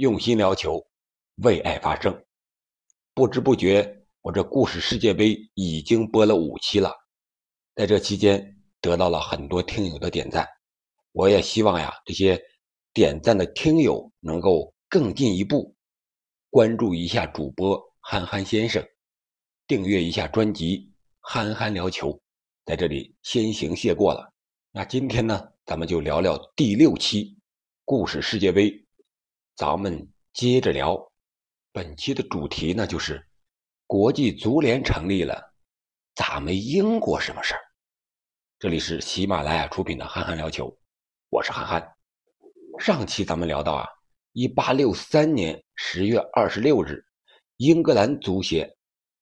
[0.00, 0.82] 用心聊球，
[1.42, 2.24] 为爱发声。
[3.12, 6.90] 不知不觉，我这故事世界杯已经播了五期了，
[7.74, 10.48] 在这期间得到了很多听友的点赞。
[11.12, 12.42] 我也希望呀，这些
[12.94, 15.76] 点赞的听友能够更进一步
[16.48, 18.82] 关注一下主播憨憨先生，
[19.66, 20.78] 订阅一下专辑
[21.20, 22.10] 《憨憨聊球》。
[22.64, 24.32] 在这里先行谢过了。
[24.72, 27.36] 那今天呢，咱们就聊聊第六期
[27.84, 28.82] 故事世界杯。
[29.60, 31.12] 咱们接着聊，
[31.70, 33.28] 本期的主题呢就是
[33.86, 35.52] 国际足联成立了，
[36.14, 37.60] 咋没英国什么事儿？
[38.58, 40.66] 这里是喜马拉雅出品的《憨憨聊球》，
[41.28, 41.94] 我是憨憨。
[42.78, 43.86] 上期咱们聊到啊，
[44.32, 47.04] 一八六三年十月二十六日，
[47.58, 48.74] 英格兰足协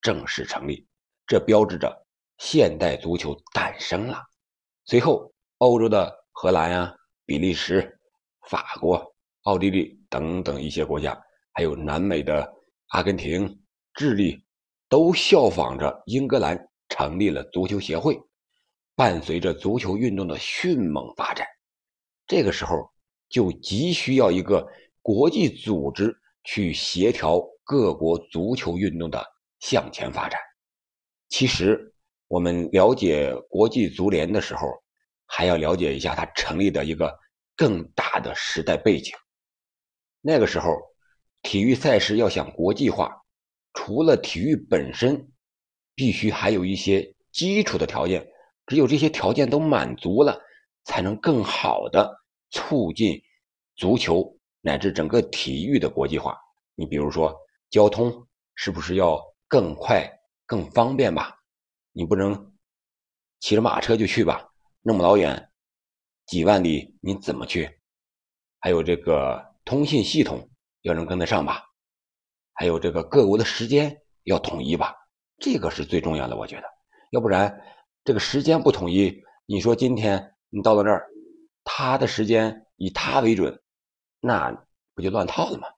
[0.00, 0.88] 正式成立，
[1.26, 2.06] 这标志着
[2.38, 4.18] 现代足球诞生了。
[4.86, 8.00] 随后，欧洲的荷兰呀、比利时、
[8.48, 11.18] 法国、奥地利等等一些国家，
[11.54, 12.46] 还有南美的
[12.88, 13.58] 阿根廷、
[13.94, 14.44] 智利，
[14.90, 18.20] 都效仿着英格兰成立了足球协会。
[18.94, 21.46] 伴随着足球运动的迅猛发展，
[22.26, 22.76] 这个时候
[23.30, 24.68] 就急需要一个
[25.00, 29.24] 国际组织去协调各国足球运动的
[29.60, 30.38] 向前发展。
[31.30, 31.88] 其实。
[32.28, 34.66] 我们了解国际足联的时候，
[35.26, 37.14] 还要了解一下它成立的一个
[37.54, 39.12] 更大的时代背景。
[40.24, 40.80] 那个时候，
[41.42, 43.22] 体育赛事要想国际化，
[43.74, 45.32] 除了体育本身，
[45.94, 48.26] 必须还有一些基础的条件。
[48.66, 50.40] 只有这些条件都满足了，
[50.84, 53.20] 才能更好的促进
[53.74, 56.38] 足球乃至整个体育的国际化。
[56.76, 57.36] 你比如说，
[57.68, 60.08] 交通是不是要更快、
[60.46, 61.36] 更方便吧？
[61.90, 62.54] 你不能
[63.40, 64.48] 骑着马车就去吧？
[64.80, 65.50] 那么老远，
[66.26, 67.68] 几万里，你怎么去？
[68.60, 70.50] 还有这个通信系统
[70.82, 71.62] 要能跟得上吧？
[72.52, 74.94] 还有这个各国的时间要统一吧？
[75.38, 76.64] 这个是最重要的，我觉得。
[77.10, 77.62] 要不然，
[78.04, 81.06] 这个时间不统一，你说今天你到了那儿，
[81.64, 83.60] 他的时间以他为准，
[84.20, 84.50] 那
[84.94, 85.68] 不就乱套了吗？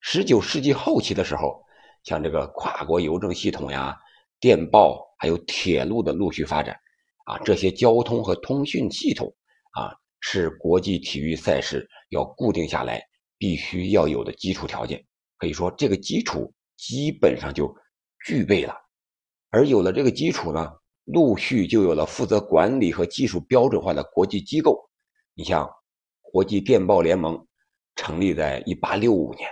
[0.00, 1.62] 十九世纪后期的时候，
[2.04, 3.98] 像这个跨国邮政系统呀。
[4.38, 6.78] 电报还有铁路的陆续发展，
[7.24, 9.34] 啊，这些交通和通讯系统
[9.72, 13.02] 啊，是国际体育赛事要固定下来
[13.38, 15.04] 必须要有的基础条件。
[15.38, 17.74] 可以说，这个基础基本上就
[18.24, 18.74] 具备了。
[19.50, 20.72] 而有了这个基础呢，
[21.04, 24.88] 陆续就有了负责管理和技术标准化的国际机构。
[25.34, 25.70] 你像
[26.22, 27.46] 国际电报联盟
[27.94, 29.48] 成立在1865年，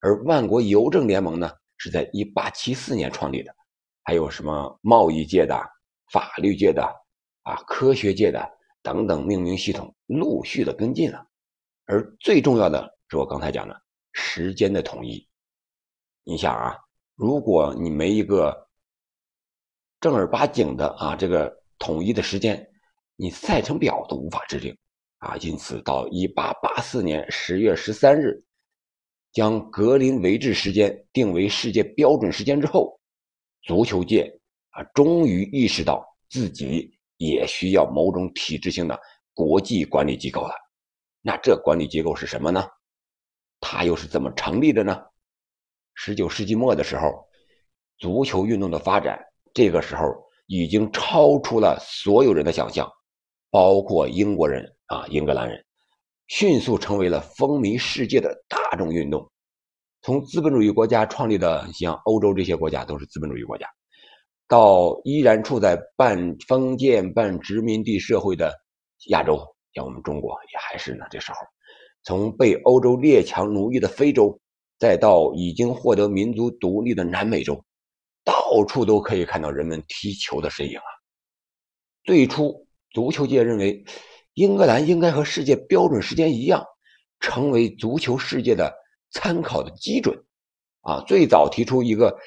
[0.00, 3.54] 而万国邮政联盟呢是在1874年创立的。
[4.02, 5.54] 还有什么贸易界的、
[6.10, 6.82] 法律界的、
[7.42, 8.48] 啊科学界的
[8.82, 11.26] 等等命名系统陆续的跟进了，
[11.84, 13.80] 而最重要的是我刚才讲的
[14.12, 15.26] 时间的统一。
[16.24, 16.76] 你想啊，
[17.14, 18.68] 如果你没一个
[19.98, 22.68] 正儿八经的啊这个统一的时间，
[23.16, 24.76] 你赛程表都无法制定
[25.18, 25.36] 啊。
[25.38, 28.44] 因此，到一八八四年十月十三日，
[29.32, 32.98] 将格林维治时间定为世界标准时间之后。
[33.62, 34.30] 足球界
[34.70, 38.98] 啊，终于意识到自己也需要某种体制性的
[39.34, 40.54] 国际管理机构了。
[41.22, 42.64] 那这管理机构是什么呢？
[43.60, 45.02] 它又是怎么成立的呢？
[45.94, 47.26] 十九世纪末的时候，
[47.98, 49.18] 足球运动的发展，
[49.52, 50.04] 这个时候
[50.46, 52.88] 已经超出了所有人的想象，
[53.50, 55.64] 包括英国人啊，英格兰人，
[56.28, 59.28] 迅速成为了风靡世界的大众运动。
[60.02, 63.68] 从资本主义国家创立的，像欧洲这些国家都是资本主义国家，
[64.46, 68.54] 到依然处在半封建半殖民地社会的
[69.08, 69.36] 亚洲，
[69.74, 71.04] 像我们中国也还是呢。
[71.10, 71.38] 这时候，
[72.08, 74.40] 从被欧洲列强奴役的非洲，
[74.78, 77.62] 再到已经获得民族独立的南美洲，
[78.24, 80.88] 到处都可以看到人们踢球的身影啊。
[82.04, 83.84] 最初，足球界认为，
[84.32, 86.64] 英格兰应该和世界标准时间一样，
[87.20, 88.74] 成为足球世界的。
[89.10, 90.24] 参考的基准，
[90.80, 92.18] 啊，最早提出一个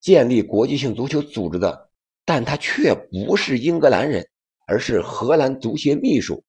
[0.00, 1.90] 建立国际性足球组织的，
[2.24, 4.28] 但他却不是英格兰人，
[4.66, 6.44] 而是荷兰足协秘书，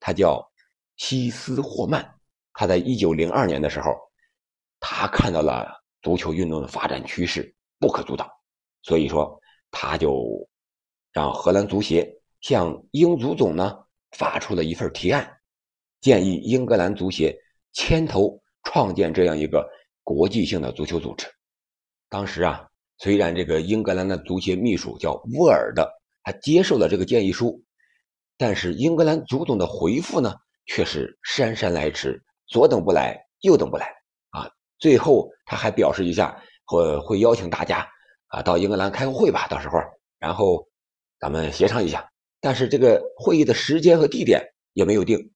[0.00, 0.49] 他叫
[1.00, 2.14] 西斯霍曼。
[2.52, 3.96] 他在一九零二年的时候，
[4.80, 5.66] 他看到了
[6.02, 8.28] 足球运动的发展趋势不可阻挡，
[8.82, 10.46] 所以说他就
[11.10, 12.06] 让荷兰足协
[12.42, 13.78] 向英足总呢
[14.10, 15.38] 发出了一份提案，
[16.02, 17.34] 建议英格兰足协
[17.72, 18.38] 牵头。
[18.62, 19.66] 创建这样一个
[20.04, 21.26] 国际性的足球组织。
[22.10, 22.68] 当时啊，
[22.98, 25.90] 虽然这个英格兰的足协秘书叫沃尔的，
[26.22, 27.64] 他接受了这个建议书，
[28.36, 30.34] 但是英格兰足总的回复呢，
[30.66, 33.86] 却是姗姗来迟，左等不来，右等不来
[34.30, 37.88] 啊最后他还表示一下，会会邀请大家
[38.28, 39.78] 啊到英格兰开个会吧，到时候
[40.18, 40.66] 然后
[41.18, 42.10] 咱们协商一下。
[42.40, 44.42] 但是这个会议的时间和地点
[44.72, 45.32] 也没有定，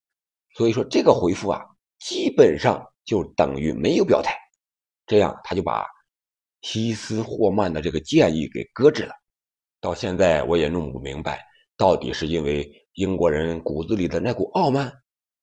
[0.57, 1.61] 所以说这个回复啊，
[1.99, 4.35] 基本上就等于没有表态。
[5.07, 5.87] 这样他就把
[6.63, 9.13] 西斯霍曼的这个建议给搁置了。
[9.83, 11.45] 到现在我也弄不明白，
[11.77, 14.91] 到底是因为英国人骨子里的那股傲慢，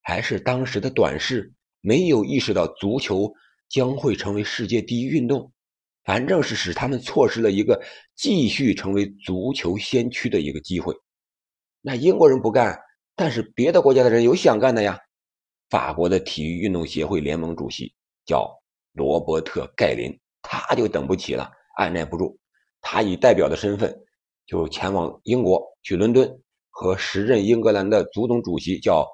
[0.02, 3.32] 还是当时的短视，没有意识到足球
[3.68, 5.52] 将会成为世界第一运动，
[6.04, 7.82] 反正是使他们错失了一个
[8.14, 10.94] 继续成为足球先驱的一个机会。
[11.80, 12.78] 那英国人不干，
[13.16, 14.98] 但是别的国家的人有想干的呀。
[15.70, 17.94] 法国的体育运动协会联盟主席
[18.26, 18.46] 叫
[18.92, 22.36] 罗伯特·盖林，他就等不起了，按耐不住，
[22.82, 24.04] 他以代表的身份
[24.46, 26.30] 就前往英国，去伦敦
[26.68, 29.08] 和时任英格兰的足总主席叫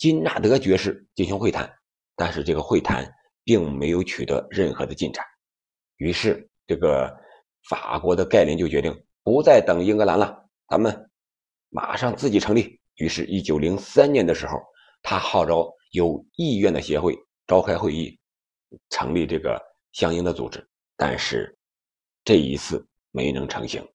[0.00, 1.70] 金纳德爵士进行会谈。
[2.16, 3.08] 但是这个会谈
[3.44, 5.24] 并没有取得任何的进展。
[5.98, 7.14] 于是这个
[7.68, 11.06] 法国的盖林就决定不再等英格兰了，咱们。
[11.72, 12.80] 马上自己成立。
[12.96, 14.58] 于是，一九零三年的时候，
[15.02, 18.18] 他号召有意愿的协会召开会议，
[18.88, 19.56] 成立这个
[19.92, 20.68] 相应的组织。
[20.96, 21.56] 但是，
[22.24, 23.86] 这一次没能成行。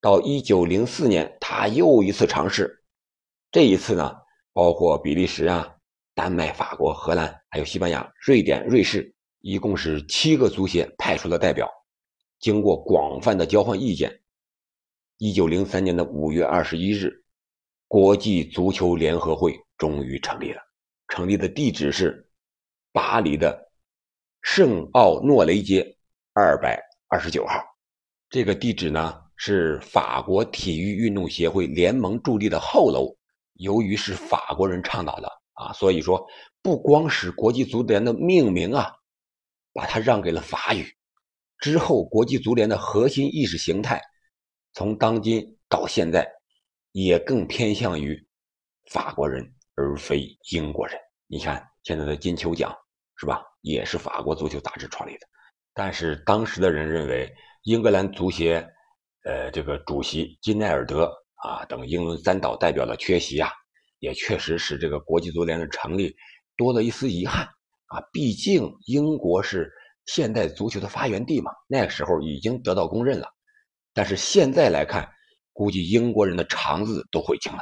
[0.00, 2.84] 到一九零四年，他又一次尝试。
[3.50, 4.14] 这一次呢，
[4.52, 5.76] 包括比利时啊、
[6.14, 11.68] 丹麦、法国、荷兰，还有西班牙、瑞典、瑞士，一共是七个足协派出了代表。
[12.38, 14.20] 经过广泛的交换意见。
[15.18, 17.24] 一九零三年的五月二十一日，
[17.86, 20.60] 国际足球联合会终于成立了。
[21.08, 22.28] 成立的地址是
[22.92, 23.70] 巴黎的
[24.42, 25.96] 圣奥诺雷街
[26.32, 27.62] 二百二十九号。
[28.28, 33.16] 这个地址呢是法国体育运动协会联盟驻地的后楼。
[33.62, 36.24] 由于是法国人倡导的啊，所以说
[36.60, 38.92] 不光是国际足联的命名啊，
[39.72, 40.86] 把它让给了法语。
[41.58, 44.02] 之后，国际足联的核心意识形态。
[44.74, 46.26] 从当今到现在，
[46.90, 48.18] 也更偏向于
[48.90, 50.98] 法国人而非英国人。
[51.28, 52.74] 你看现在的金球奖
[53.16, 53.42] 是吧？
[53.60, 55.26] 也是法国足球杂志创立的。
[55.72, 57.32] 但是当时的人认为，
[57.62, 58.66] 英格兰足协，
[59.24, 63.50] 呃，这个主席金奈尔德啊等英伦三岛代表的缺席啊，
[63.98, 66.14] 也确实使这个国际足联的成立
[66.56, 67.44] 多了一丝遗憾
[67.86, 68.00] 啊。
[68.12, 69.70] 毕竟英国是
[70.06, 73.28] 现代足球的发源地嘛，那个时候已经得到公认了。
[73.92, 75.08] 但是现在来看，
[75.52, 77.60] 估计英国人的肠子都悔青了。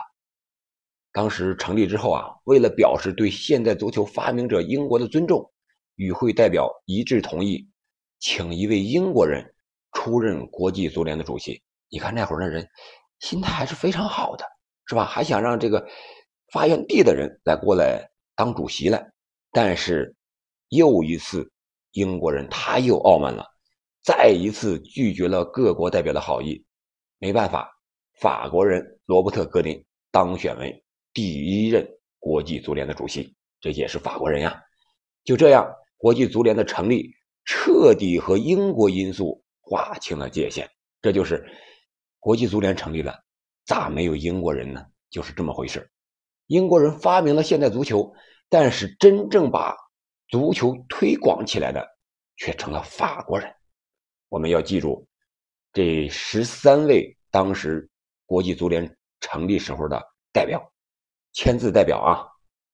[1.12, 5.50] 当时成立之后啊，为了表示对现代足球发明者英国的尊重，
[5.96, 7.68] 与会代表一致同意，
[8.20, 9.54] 请一位英国人
[9.92, 11.62] 出任国际足联的主席。
[11.88, 12.68] 你看那会儿的人，
[13.20, 14.44] 心态还是非常好的，
[14.87, 15.05] 是吧？
[15.05, 15.87] 还想让这个
[16.52, 19.11] 发源地的人来过来当主席来。
[19.52, 20.14] 但是
[20.69, 21.50] 又一次，
[21.93, 23.46] 英国人他又傲慢了。
[24.02, 26.64] 再一次拒绝了各国代表的好意，
[27.19, 27.70] 没办法，
[28.19, 30.82] 法国人罗伯特·格林当选为
[31.12, 31.87] 第一任
[32.19, 34.58] 国际足联的主席，这也是法国人呀。
[35.23, 37.12] 就这样，国际足联的成立
[37.44, 40.66] 彻底和英国因素划清了界限。
[41.02, 41.44] 这就是
[42.20, 43.19] 国际足联成立了，
[43.64, 44.87] 咋没有英国人呢？
[45.11, 45.90] 就是这么回事。
[46.46, 48.12] 英国人发明了现代足球，
[48.49, 49.75] 但是真正把
[50.28, 51.84] 足球推广起来的
[52.37, 53.52] 却成了法国人。
[54.28, 55.09] 我们要记住，
[55.73, 57.88] 这十三位当时
[58.26, 60.00] 国际足联成立时候的
[60.33, 60.62] 代表，
[61.33, 62.28] 签字代表啊，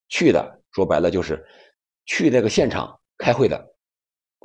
[0.09, 1.43] 去的说白了就是
[2.05, 3.75] 去那个现场开会的。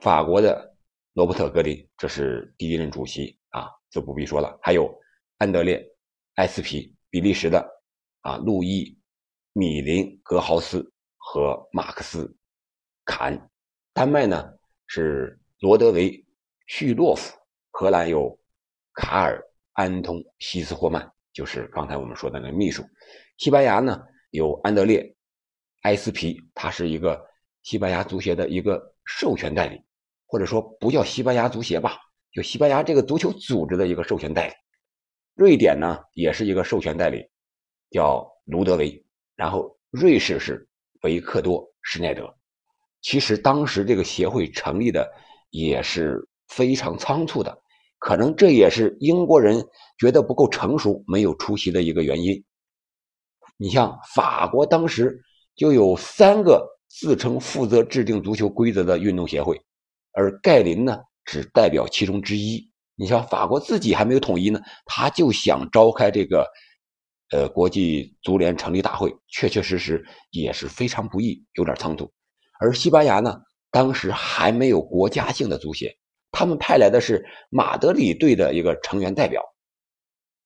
[0.01, 0.75] 法国的
[1.13, 4.57] 罗伯特·格林，这是第一任主席啊，就不必说了。
[4.61, 4.89] 还有
[5.41, 5.79] 安德烈·
[6.35, 7.67] 埃斯皮，比利时的
[8.19, 8.85] 啊，路易·
[9.53, 12.25] 米林·格豪斯和马克思·
[13.05, 13.49] 卡恩，
[13.91, 14.53] 丹麦呢
[14.85, 16.23] 是罗德维。
[16.67, 17.35] 叙洛夫，
[17.71, 18.39] 荷兰有
[18.93, 19.39] 卡尔·
[19.73, 22.83] 安通·西斯霍曼，就是刚才我们说的那个秘书。
[23.37, 25.01] 西班牙呢有安德烈·
[25.81, 27.19] 埃斯皮，他是一个
[27.63, 29.81] 西班牙足协的一个授权代理，
[30.27, 31.97] 或者说不叫西班牙足协吧，
[32.31, 34.53] 就西班牙这个足球组织的一个授权代理。
[35.41, 37.25] 瑞典呢也是一个授权代理，
[37.89, 39.03] 叫卢德维。
[39.35, 40.69] 然后瑞士是
[41.01, 42.31] 维克多·施耐德。
[43.01, 45.11] 其实当时这个协会成立的
[45.49, 46.27] 也是。
[46.53, 47.61] 非常仓促的，
[47.97, 49.65] 可能这也是英国人
[49.97, 52.43] 觉得不够成熟，没有出席的一个原因。
[53.55, 55.23] 你像法国当时
[55.55, 59.61] 就有三个自称负责制定足球规则的运动协会，
[60.11, 62.69] 而盖林呢只代表其中之一。
[63.01, 66.47] 你像法国自己还没有统一呢，他就想召开这个
[67.31, 72.13] 呃国际足联成立大会，确确实实也是非常不易，有点仓促。
[72.59, 73.41] 而西班牙呢，
[73.71, 75.97] 当时还没有国家性的足协，
[76.31, 79.41] 他们派来的是马德里队的一个成员代表，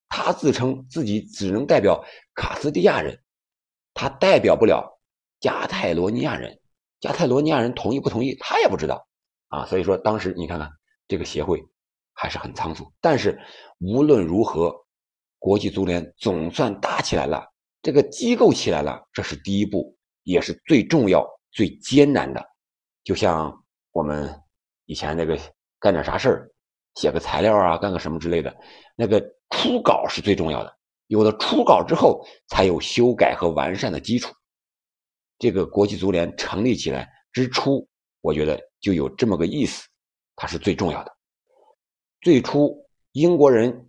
[0.08, 3.20] 他自称自己只能代表卡斯蒂亚人，
[3.94, 4.98] 他代表不了
[5.42, 6.58] 加泰罗尼亚人，
[7.02, 9.06] 加泰罗尼亚人同意不同意他也不知道
[9.50, 9.66] 啊。
[9.66, 10.72] 所以说当时你看看
[11.10, 11.62] 这个协会
[12.16, 13.40] 还是很仓促，但是
[13.80, 14.74] 无论如何，
[15.38, 17.46] 国际足联总算打起来了，
[17.82, 22.44] 这个机构起来了，这是第一步，也是最重要、最艰难的。
[23.04, 23.54] 就像
[23.92, 24.34] 我们
[24.86, 25.38] 以前那个
[25.80, 26.50] 干点啥事儿，
[26.96, 28.56] 写个材料啊，干个什么之类的，
[28.96, 30.76] 那个初稿是最重要的。
[31.08, 34.34] 有了初稿之后，才有修改和完善的基础。
[35.38, 37.88] 这个国际足联成立起来之初，
[38.22, 39.86] 我觉得就有这么个意思，
[40.36, 41.15] 它是最重要的。
[42.26, 43.86] 最初英国人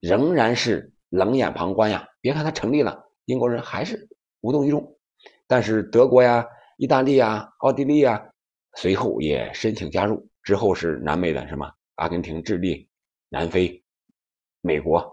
[0.00, 4.08] 仍然是冷眼旁观呀，别看他成立了，英国人还是
[4.40, 4.96] 无动于衷。
[5.46, 6.42] 但是德国呀、
[6.78, 8.30] 意大利呀、奥地利呀。
[8.78, 12.88] 随后也申请加入，之后是南美的什么阿根廷、智利、
[13.28, 13.84] 南非、
[14.62, 15.06] 美国、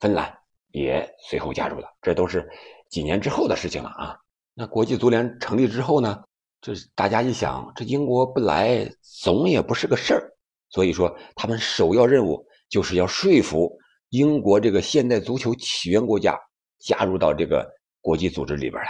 [0.00, 0.36] 芬兰
[0.72, 2.44] 也随后加入了，这都是
[2.88, 4.18] 几年之后的事情了啊。
[4.52, 6.24] 那国际足联成立之后呢，
[6.60, 10.32] 这大家一想，这英国不来总也不是个事儿，
[10.70, 13.76] 所以说他们首要任务就是要说服
[14.10, 16.38] 英国这个现代足球起源国家
[16.78, 17.68] 加入到这个
[18.00, 18.88] 国际组织里边来，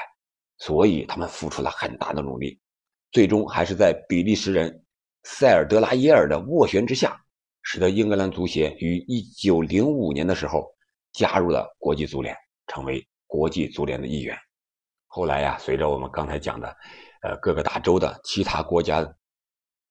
[0.58, 2.60] 所以他们付出了很大的努力。
[3.12, 4.84] 最终还是在比利时人
[5.24, 7.20] 塞尔德拉耶尔的斡旋之下，
[7.62, 10.66] 使得英格兰足协于1905年的时候
[11.12, 12.36] 加入了国际足联，
[12.68, 14.38] 成为国际足联的一员。
[15.08, 16.68] 后来呀，随着我们刚才讲的，
[17.22, 19.04] 呃，各个大洲的其他国家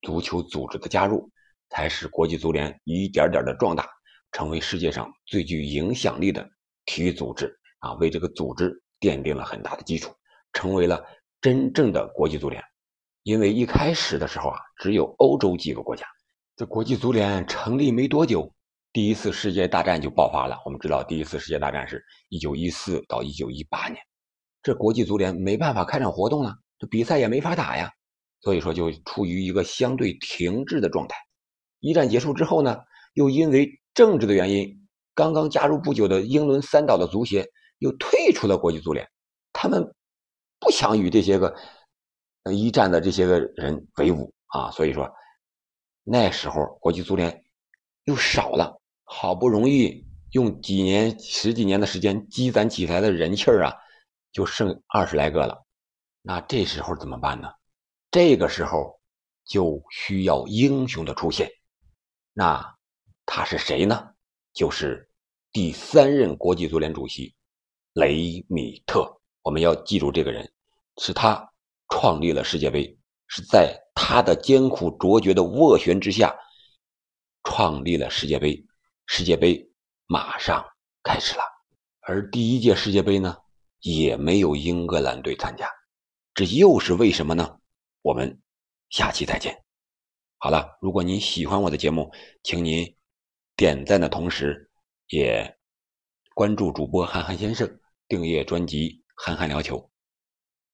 [0.01, 1.29] 足球组织的加入，
[1.69, 3.87] 才使国际足联一点点的壮大，
[4.31, 6.49] 成为世界上最具影响力的
[6.85, 10.13] 体育组织啊，为这个组织奠定了很大的基础，
[10.53, 11.05] 成为了
[11.41, 12.63] 真正的国际足联。
[13.23, 16.05] 因为一开始的时候啊，只有欧洲几个国家。
[16.55, 18.53] 这国际足联成立没多久，
[18.91, 20.57] 第一次世界大战就爆发了。
[20.65, 23.97] 我们知道，第一次世界大战是一九一四到一九一八年，
[24.63, 27.91] 这国际足联没办法开展活动了，这比赛也没法打呀，
[28.41, 31.15] 所以说就处于一个相对停滞的状态。
[31.79, 32.79] 一战结束之后呢，
[33.13, 39.07] 又因为政治的原因，刚刚加入不久的英伦三岛的足协又退出了国际足联，
[39.53, 39.93] 他们
[40.59, 41.55] 不想与这些个。
[42.49, 45.11] 一战的这些个人为伍啊，所以说
[46.03, 47.43] 那时候国际足联
[48.05, 53.75] 又少了，好不容易用几年十几年的时间积攒起来的人气儿啊，
[54.31, 55.63] 就剩二十来个了。
[56.23, 57.49] 那这时候怎么办呢？
[58.09, 58.99] 这个时候
[59.45, 61.51] 就需要英雄的出现。
[62.39, 62.77] 那
[63.25, 64.13] 他是谁呢？
[64.53, 65.11] 就是
[65.51, 67.35] 第三任国际足联主席
[67.91, 69.19] 雷米特。
[69.41, 70.49] 我们要记住这个人，
[71.01, 71.45] 是他。
[71.89, 76.33] 创立了世界杯，是在他的艰苦卓绝的斡旋之下，
[77.43, 78.65] 创立了世界杯。
[79.07, 79.69] 世界杯
[80.05, 80.63] 马上
[81.03, 81.43] 开始了，
[81.99, 83.35] 而第一届世界杯呢，
[83.81, 85.69] 也没有英格兰队参加，
[86.33, 87.59] 这又是为什么呢？
[88.01, 88.39] 我们
[88.91, 89.61] 下期再见。
[90.41, 92.95] 好了，如果您喜欢我的节目，请您
[93.57, 94.71] 点赞的同时，
[95.09, 95.57] 也
[96.33, 99.77] 关注主播憨憨先生，订阅专辑《憨憨聊球》，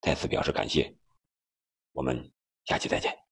[0.02, 0.96] 再次表示感谢。
[1.94, 2.32] 我们
[2.66, 3.25] 下期再见。